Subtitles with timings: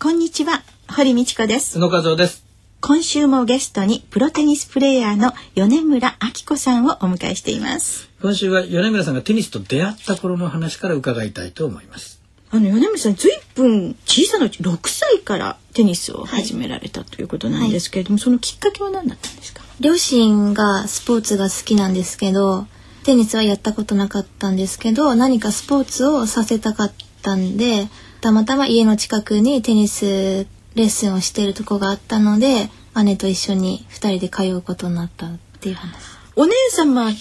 [0.00, 1.78] こんにちは、堀道子です。
[1.78, 2.47] 野和夫です。
[2.80, 8.08] 今週もゲストにプロテニスプレーヤーの米村明子さんをお迎えしています。
[8.22, 12.20] 今週は米村さんがテニスと出会った頃の話から伺いたいと思います。
[12.50, 19.62] あの米村さん、ずいぶん小さなうち6歳からテニスを始められた、はい、ということなんですけれども、はい、そのきっかけは何だったんですか？
[19.80, 22.66] 両親がスポーツが好きなんですけど、
[23.02, 26.92] テニスはやったことなかったんですけど何かスポーツをさせたかっ
[27.22, 27.88] たんで
[28.20, 32.70] たまたま家の近くにテニスレッスンをしているとこがあったので
[33.04, 35.94] 姉と一緒に2人で通うことになったっていう話。
[36.36, 37.12] お姉様が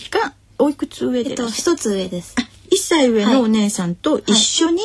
[0.60, 2.36] おいくつ上でえっと一つ上です。
[2.72, 4.82] 1歳上のお姉さんと一緒に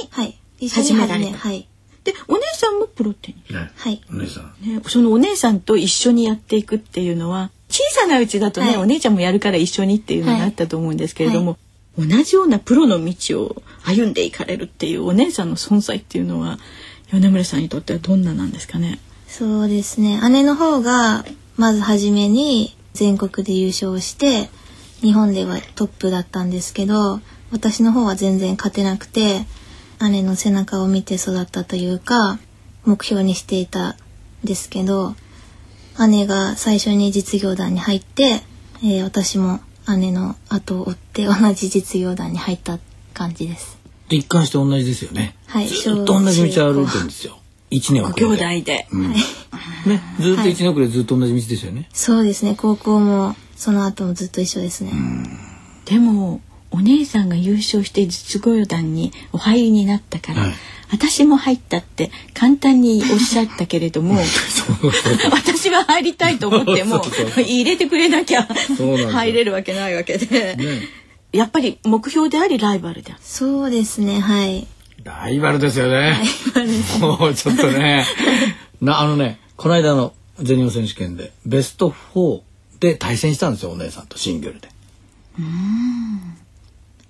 [0.69, 1.69] 始められた、はい、はい、
[2.05, 4.03] でお姉さんもプロテニス、ね、はい。
[4.11, 11.59] お姉さん、ね、そのお姉さんと一緒にやっていくっていうのは小さなうちだとね、はい、お姉ちゃんもやるから一緒にっていうのがあったと思うんですけれども、
[11.99, 16.59] はい、同じようなプロの道を歩んでいかれるっていうお姉さんの存在っていうのは
[17.13, 18.99] 米村さんにとってはどんななんですかね？
[19.29, 21.25] そうですね姉の方が
[21.57, 24.49] まず初めに全国で優勝して
[25.01, 29.47] 日本ではトップだったんですけど私の方は全然勝てなくて
[30.01, 32.39] 姉の背中を見て育ったというか
[32.85, 33.95] 目標にしていたん
[34.45, 35.15] ですけど
[36.09, 38.43] 姉が最初に実業団に入って、
[38.83, 39.61] えー、私も
[39.99, 42.79] 姉の後を追って同じ実業団に入った
[43.15, 43.82] 感じです。
[44.15, 45.37] 一貫して同じですよね。
[45.47, 45.69] はい。
[45.69, 47.39] ずっと同じ道歩いてるんですよ。
[47.71, 48.03] 一年。
[48.05, 48.87] 兄弟で。
[48.93, 49.89] うん、はい。
[49.89, 51.89] ね、ずっと一年遅れずっと同じ道ですよね。
[51.93, 52.55] そうですね。
[52.57, 54.93] 高校もその後もずっと一緒ですね。
[55.85, 56.41] でも
[56.73, 60.53] お姉さんが優勝して実業団にお入りになったから、はい、
[60.91, 64.17] 私も入ったって簡単におっしゃったけれども
[65.31, 67.03] 私は入りたいと思っても
[67.37, 68.49] 入れてくれなきゃ
[69.13, 70.89] 入れるわけないわけで、ね、
[71.33, 74.67] やっぱり目標でありライバルであるそうですねはい
[75.05, 76.17] ライバルですよね
[77.01, 78.05] もうちょっとね
[78.81, 82.41] なあのねこの間の全日本選手権でベスト4
[82.81, 84.69] で対戦したんですよお姉さんとシングルで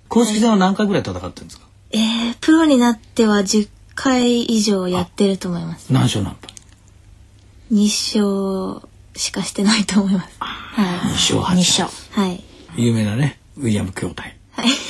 [0.07, 1.65] 公式戦は何回ぐらい戦ってるんですか？
[1.91, 5.91] えー、プロになっては10回以上やってると思います。
[5.91, 6.53] 何勝何敗
[7.71, 10.35] ?2 勝しかしてないと思います。
[10.39, 10.85] はい。
[11.09, 11.89] 2勝8勝。
[12.11, 12.43] はい。
[12.77, 14.21] 有名なね、ウィリアム兄弟。
[14.21, 14.33] はい。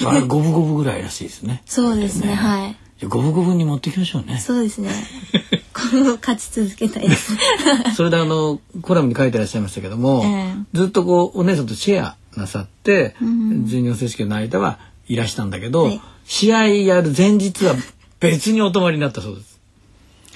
[0.05, 1.61] あれ五分五分ぐらいらしいですね。
[1.65, 2.77] そうですね、ねはい。
[3.05, 4.37] 五分五分に持っていきましょうね。
[4.39, 4.89] そうですね。
[5.91, 7.33] 今後勝ち続けたいです。
[7.95, 17.75] それであのコラムに書いてらっしゃいましたけども、えー、ずっとこうお姉さんとシェアなさって、うん、全日本選手権の間はいらしたんだけど、はい、試合やる前日は
[18.19, 19.59] 別にお泊まりになったそうです。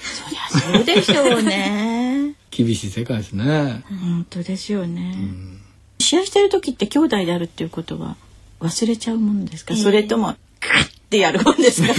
[0.00, 2.34] そりゃそうでしょうね。
[2.50, 3.84] 厳しい世界ですね。
[3.88, 5.14] 本当ですよね。
[5.16, 5.60] うん、
[6.00, 8.16] 試合してる時って兄弟であるっていうことは
[8.60, 10.38] 忘れちゃうものですか、えー、それともグッ
[11.10, 11.88] てやるもんですか？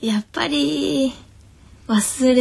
[0.00, 1.12] やっぱり
[1.88, 2.34] 忘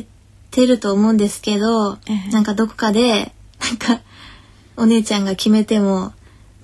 [0.00, 0.04] れ
[0.50, 4.00] てると思うんですけど、えー、なんかどこかでなんか
[4.76, 6.12] お姉ちゃんが決めても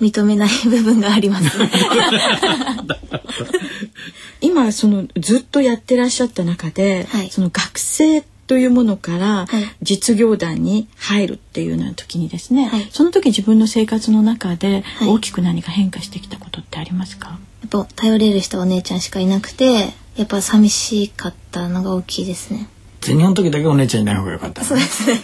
[0.00, 1.56] 認めない部分があります、
[4.40, 8.25] 今そのずっとやってらっしゃった中で、はい、その学生
[8.55, 9.47] というものから
[9.83, 17.37] 実業団に入るっていうような時にですね、はい、その時自分の生活の中で大きく何か変化してきたことってありますか、や
[17.67, 22.69] っぱ頼れる人はお姉ちゃんしかいなくてやっぱ寂しかったのが大きいですね。
[23.01, 25.19] 全日本の時だけお姉ちゃんいない方が良かった、ね、そうですね。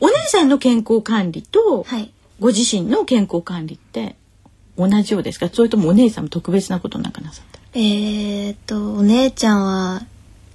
[0.00, 2.10] お姉さんの健康管理と、はい、
[2.40, 4.16] ご自身の健康管理って
[4.78, 5.50] 同じようですか？
[5.52, 7.60] それともお姉さんも特別なことなんかなさった？
[7.74, 10.06] えー、っとお姉ちゃんは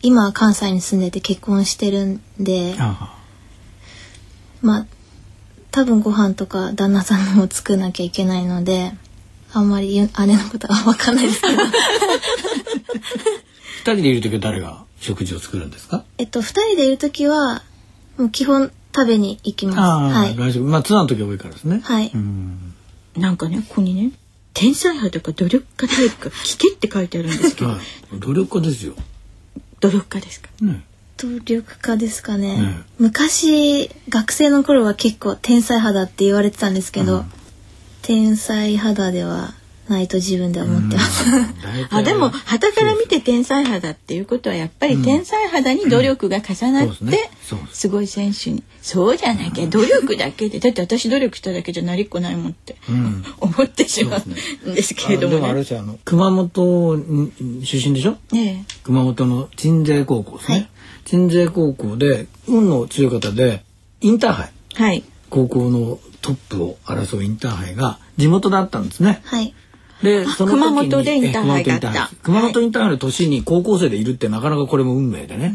[0.02, 2.76] 今関西に住んでて結婚してるんで
[4.62, 4.86] まあ
[5.72, 8.92] 多分ご飯とか旦那さんのも作らなきゃいけないので
[9.54, 11.54] あんまり姉のことは分かんないですけど。
[13.84, 16.04] 二人でいる時は誰が食事を作るんですか？
[16.20, 17.64] えっと二人でいる時は
[18.18, 19.80] もう基本食べに行きます。
[19.80, 21.82] はい、まあツアーの時は多いからですね。
[21.84, 22.12] はい。
[23.18, 24.12] なんかねここにね
[24.54, 27.80] 天才派とか努力家タイプか聞けって書いてあるんですけど、はい、
[28.20, 28.94] 努力家ですよ
[29.82, 30.84] 努力家ですか、ね、
[31.18, 37.32] 努力家ですかね、ね、昔学生の頃は結構天才派だって言われてたんですけど、うん、
[38.02, 39.54] 天才肌では
[39.92, 41.26] ないと自分では思ってます。
[41.92, 47.30] あでも旗から見て天才肌っていうことはやっぱり天才肌に努力が重なって、
[47.72, 52.76] すごい選手にそうじゃなきゃ努力だけでだって私努力しただけじゃなりっこないもんって、
[53.40, 57.04] 思ってしまうんですけれども、ね、あれあの熊本
[57.64, 60.70] 出身でしょ、ね、熊本の鎮西高校ですね、はい、
[61.06, 63.64] 鎮西高校で運の強い方で
[64.02, 69.22] インターハイ、はい、高校のトップを争うインターハイが地元だったんですね。
[69.24, 69.54] はい。
[70.04, 72.10] で、その熊本でインターハイがあった。
[72.24, 75.54] 熊本インターハイの年に高校生でいるってなかなかこれも運命でね。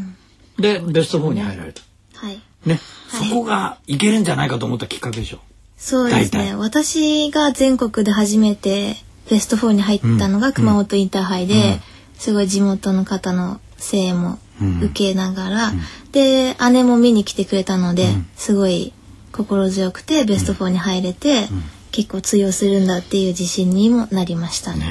[0.58, 1.82] うん、で、ベスト4に入られた。
[2.14, 2.40] はい。
[2.64, 5.38] ね、はい、そこがいけるんじゃないかと思ったきっかけでしょ。
[5.76, 6.54] そうですね。
[6.54, 8.96] 私が全国で初めて
[9.30, 11.80] ベスト4に入ったのが熊本インターハイで、うんうん、
[12.14, 14.38] すごい地元の方の声援も
[14.82, 15.72] 受けながら、
[16.12, 18.06] で姉も見に来てくれたので、
[18.36, 18.92] すごい
[19.32, 21.48] 心強くてベスト4に入れて、
[21.96, 24.84] 結構通用するんだっていう自信にもなりましたね。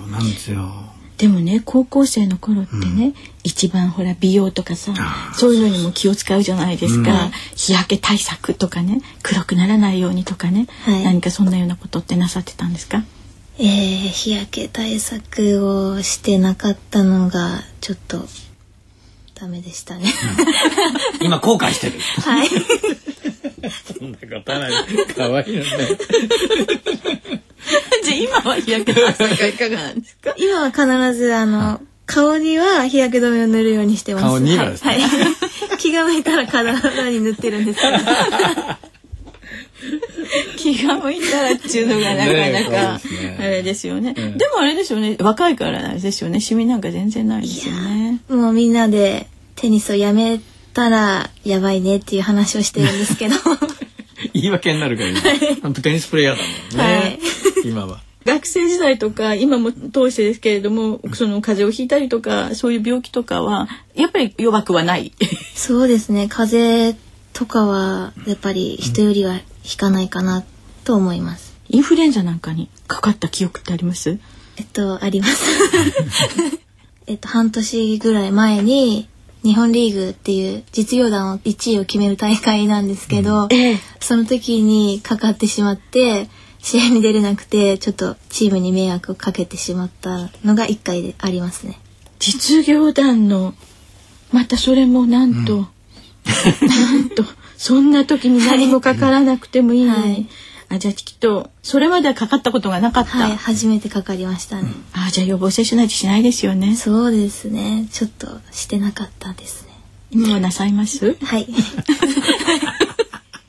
[0.00, 0.72] そうなんですよ。
[1.18, 4.94] でもね高校生の頃ってね、うん、一番ほら美容とかさ
[5.34, 13.02] そういうのにも気を使うじゃないですか、うん、日焼け対策とかね黒くならないようにとかね、はい、何かそんなようなことってなさってたんですか？
[13.58, 13.66] えー、
[14.08, 18.24] 日焼け対策をしてなかったのがちょっと
[19.34, 20.12] ダメでしたね。
[21.20, 21.98] 今後悔してる。
[22.22, 22.48] はい。
[23.98, 24.72] そんなことない。
[25.16, 25.70] 可愛いよね。
[28.04, 30.34] じゃ今は日焼け対策いかがなんですか？
[30.38, 30.86] 今は必
[31.18, 34.26] ずあの、顔には日焼け止めを塗るようにしてます。
[34.26, 34.98] 顔には、ね、はい。
[35.78, 37.96] 気が向いたら体に塗ってるんですけど。
[40.56, 42.64] 気が向いたらっていうのがなかな
[42.96, 43.00] か
[43.38, 44.14] あれですよね。
[44.14, 45.16] でもあれですよね。
[45.20, 46.40] 若いからですよね。
[46.40, 48.20] シミなんか全然ないですよね。
[48.28, 49.26] もうみんなで
[49.56, 50.40] テニスをやめ
[50.72, 53.34] たらやばいねっていう話をしてるんですけど。
[54.34, 55.20] 言い訳になるからね。
[55.62, 56.94] 本当テニスプレイヤーだもんね。
[56.94, 57.18] はい、
[57.64, 58.00] 今は。
[58.24, 65.12] 学生時代とか今も通してですけれどもその風邪をひいたりとかそういう病気とかはやっぱり弱くはない
[65.54, 69.34] そうですね風邪とかはやっぱり人よりは
[69.64, 70.44] 引かないかな
[70.84, 71.54] と思います。
[71.70, 74.18] インフルエンザなんかにかかった記憶ってあります？
[74.58, 75.44] えっと、あります。
[77.06, 79.08] えっと、半年ぐらい前に、
[79.44, 83.48] 日本リーグっていう実業団を1位を決める大会なんですけど、うん、
[84.00, 86.28] その時にかかってしまって、
[86.60, 91.78] 試合に出れなくて、ちょっとチームに迷惑をかけてしまったのが1回でありますね。
[92.18, 93.54] 実業団の、
[94.32, 95.64] またそれもなんと、うん、
[96.68, 97.24] なんと、
[97.56, 100.26] そんな時に何もかからなくてもいいのに、はい、
[100.70, 103.18] あじゃあきっとそれまではかかったことがなかった。
[103.18, 104.62] はい、初めてかかりましたね。
[104.62, 106.76] うん、あじゃあ予防接種ないとしないですよね。
[106.76, 107.86] そうですね。
[107.90, 109.72] ちょっとしてなかったですね。
[110.10, 111.16] 今はなさいます？
[111.22, 111.46] はい。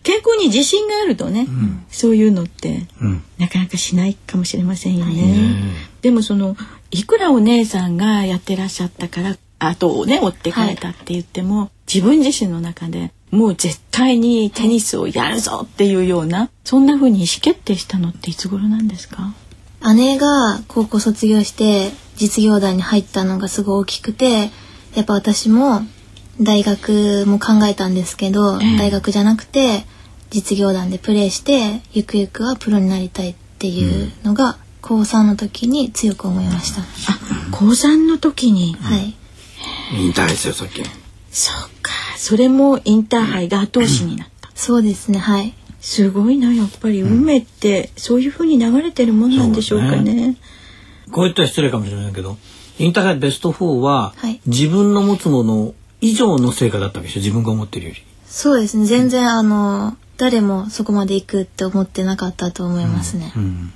[0.03, 5.21] 健康に自信があるとね、うん、そういうのって、うん、なかなかしないかもしれませんよね。
[5.21, 5.31] はい、
[6.01, 6.57] でもその
[6.89, 19.33] いくらお姉さんがやってらっしゃったから後をね追ってかれたって言っても、はい、自分自身の中でもう絶対にテニスをやるぞっていうようなそんな風に意思決定したのっていつ頃なんですか？
[19.95, 24.49] 姉が高校卒業して実業団に入ったのがすごい大きくて
[24.95, 25.81] やっぱ私も
[26.41, 29.85] 大学も考えたんですけど、えー、大学じゃなくて
[30.29, 36.81] 実業団でプレーしてゆくゆくはプロになりたいっていうのが、高3の時に強く思いました。
[36.81, 36.85] あ、
[37.51, 38.73] 高3の時に？
[38.79, 39.13] はい。
[39.93, 40.81] 引退ですよさっき。
[41.31, 41.91] そうか。
[42.19, 44.51] それもインターハイが後押しになった。
[44.53, 50.13] そうですねはいすごいなやっぱり運命ってそういう風に流れてるもんなんでしょうかね。
[50.13, 50.35] ね
[51.13, 52.37] こう言ったら失礼かもしれないけど
[52.77, 58.03] インターハイベスト4は、はい、自分の持つもの以上の成果だったわけでしょ自分が思ってるより。
[58.25, 63.31] そうですね全然、あの誰もそこまで行くって思ってなかったと思いますね。
[63.37, 63.73] うんうん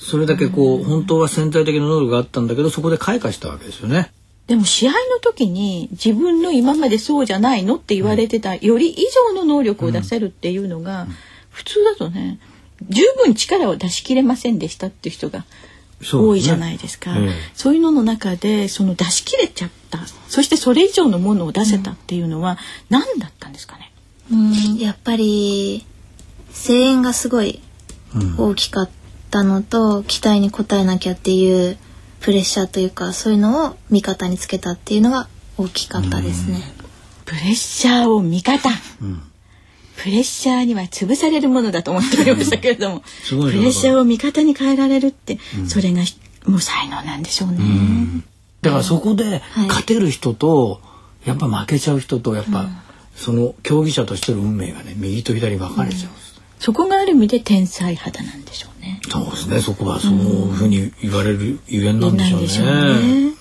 [0.00, 4.12] それだけこう、本当は潜在的な能力があったんだけどそこで開花したわけですよね。
[4.48, 11.06] でも試合の時に自分の今までそうじゃないのって言われてた、より以上の能力を出せるっていうのが、
[11.50, 12.40] 普通だとね
[12.88, 15.44] 十分力を出し切れませんでしたっていう人が
[16.12, 17.12] 多いじゃないですか。
[17.12, 22.56] そう、ねええ、そういうのの中でその出し切れちゃったそしてそれ以上のものを出せたっていうのは
[22.88, 23.92] 何だったんですかね？
[24.32, 25.84] うんやっぱり
[26.52, 27.60] 声援がすごい
[28.38, 28.90] 大きかっ
[29.30, 31.76] たのと、うん、期待に応えなきゃっていう
[32.20, 36.62] プレッシャーというかそういうのを味方につけたっていうのが大きかったですね。
[37.24, 38.70] プレッシャーを味方、
[39.02, 39.22] うん、
[39.96, 46.02] プレッシャーには潰されるものだと思っておりましたけれども、プレッシャーを味方に変えられるって、うん、それが
[46.46, 47.58] もう才能なんでしょうね。
[47.58, 48.24] うん、
[48.62, 50.78] だからそこで勝てる人と、は
[51.26, 52.68] い、やっぱ負けちゃう人とやっぱ、
[53.14, 56.12] その競技者としての運命がね右と左分かれちゃう、
[56.58, 59.00] そこがある意味で天才肌なんでしょうね。
[59.08, 59.60] そうですね。
[59.60, 62.46] そこはそういうふうに言われるゆえんなんでしょうね。
[62.46, 63.32] うね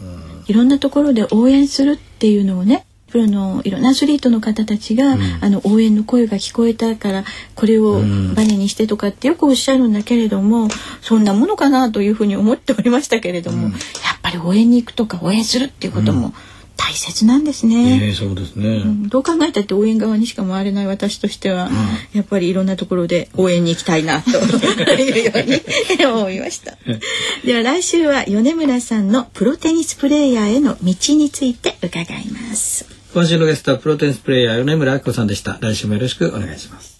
[0.47, 7.24] いろんなところで応援するっていうのをね、プロのいろんなアスリートの方たちが、うん、あの応援の声が聞こえたから
[7.55, 8.01] これを
[8.36, 10.67] バネにしてとかってよくおっしゃるんだけれども
[11.01, 13.81] そんなものかなというふうに思っておりましたけれども、うん、やっ
[14.21, 16.33] ぱり応援に行くとか応援するっていうことも、
[16.77, 18.07] 大切なんですね。
[18.07, 21.74] えー、そうですね、うん、どう考えたって応援側にしか回れない私としては、うん、
[22.13, 26.77] やっぱりいろんなところで応援に行きたいなと いうように思いました。
[27.46, 32.86] では来週は米村さんのプロテニスプレーヤーへの道について伺います。
[33.13, 35.57] 今週のゲストはプロテニスプレーヤー米村明子さんでした。
[35.62, 36.97] 来週もよろしくお願いします。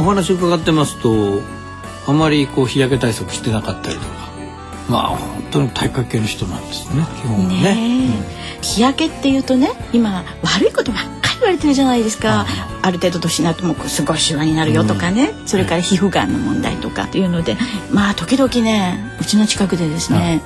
[0.00, 1.42] お話伺ってますと
[2.06, 4.30] あまりこう日焼け対策してなかったりとか
[4.88, 8.24] まあ本当に体格系の人なんですね基本はね、ね
[8.56, 12.46] うん、日焼けっていうとね今悪いことばっかり言われてるじゃないですか。
[12.82, 17.58] ある程度年になるともうすごいシワになるよとかね、うん、それから皮膚がんの問題とかっていうので
[17.92, 20.40] まあ時々ねうちの近くでですね、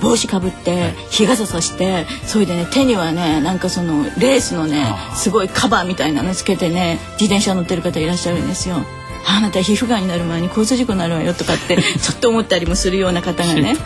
[0.00, 4.84] 帽子かぶって日傘さしてそれでね手にはねなんかそのレースのね
[5.14, 8.76] すごいカバーみたいなのつけてね自転車乗ってる方いらっしゃるんですよ。
[9.28, 13.76] あなた皮膚がんになる前に交通事故になるわよとかって ちょっと思ったりもするような方がね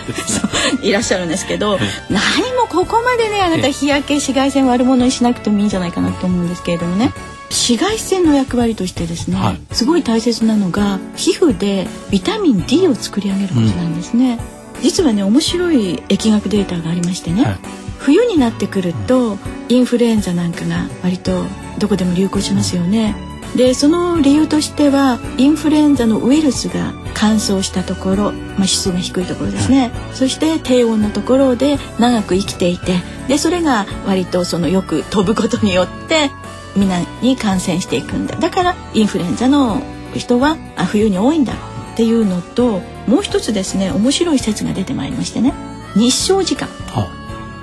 [0.82, 1.78] いらっしゃるんですけど
[2.10, 7.12] 何もここまでねあなた日焼け紫外線悪者にしなくてもいいんじゃないかなと思うんですけれどもね。
[7.48, 14.38] 紫外線の役割としてですね、はい、すごい大切なのが皮膚でビタミン D を作り上げることなんですね。
[14.54, 17.58] うん実はね面白い疫学データがありましてね、はい、
[17.98, 21.44] 冬になってくるとインフルエンザなんかが割と
[21.78, 23.14] どこでも流行しますよね。
[23.56, 36.30] でその理由としてはインフルエンザのウイルスが乾燥したところ、まあ、湿度が低いところですね、はい、そして低温のところで長く生きていてでそれが割とそのよく飛ぶことによって
[36.76, 38.36] みんなに感染していくんだ。
[38.36, 39.82] だからインフルエンザの
[40.14, 40.56] 人は
[40.86, 41.54] 冬に多いんだ
[41.92, 45.52] っていうのともう一つですね面白い説が出てまいりましてね。
[45.94, 46.68] 日照時間。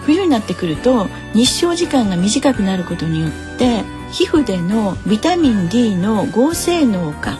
[0.05, 7.37] 冬になってくると日照時間が短くなることによって皮膚でのビタミン D の合成能が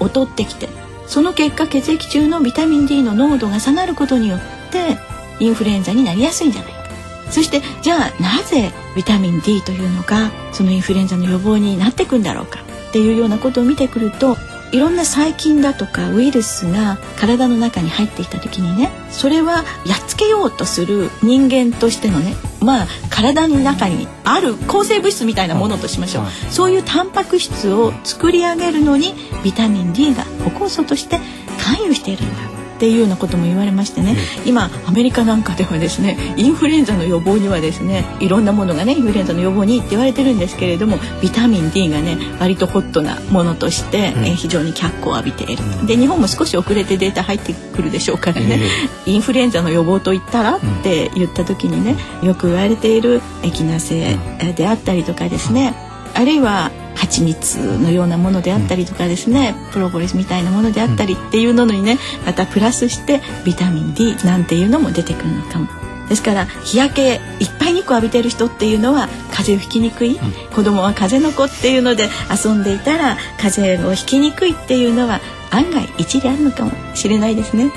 [0.00, 0.68] 劣ってきて
[1.08, 4.96] その結果血液中のビタミン D の濃度が下がることによって
[5.40, 6.84] インフルエンザになりやすいんじゃないか。
[7.30, 12.60] そしてじゃあなぜビタミン D というのがそのインフルエンザの予防になっていくんだろうか
[12.90, 14.36] っていうようなことを見てくると
[14.74, 29.14] いろんな細菌だとかウイルスが体の中に入っていた時にねそれはやっつけようとする人間としてのねまあ体の中にある抗生物質みたいなものとしましょう、そういうタンパク質を作り上げるのに
[29.44, 31.20] ビタミン D が歩酵素として
[31.62, 32.53] 関与しているんだ
[32.84, 34.14] っていうようなことも言われましてね、
[34.44, 48.60] 今アメリカなんかではですねインフルエンザの予防にはですねいろんなものがねインフルエンザの予防にって言われてるんですけれどもビタミン D がね割とホットなものとして、うん、え非常に脚光を浴びている、うん、で日本も少し遅れてデータ入ってくるでしょうからね、
[49.06, 54.18] インフルエンザの予防といったらって言った時にねよく言われているエキナ性
[54.56, 55.74] であったりとかですね、
[56.12, 65.68] あるいは蜂蜜のようなものであったりとかですね、プロポリスみたいなものであったりっていうのにねまたプラスしてビタミン D なんていうのも出てくるのかも。
[66.08, 75.20] ですから日焼けいっぱい日光浴びてる人っていうのは風邪をひきにくい、うん、子供は風邪の子っていうので遊んでいたら風邪をひきにくいっていうのは
[75.50, 77.72] 案外一理あるのかもしれないですね。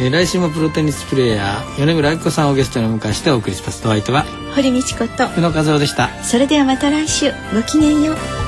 [0.00, 3.86] えー、来週もプロテニスプレーヤー米村明子さんをゲストにお迎えしてお送りします。
[3.86, 6.08] お相手は堀道子と宇野和夫でした。
[6.22, 7.32] それではまた来週。
[7.54, 8.47] ごきげんよう